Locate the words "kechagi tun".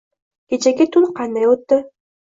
0.53-1.05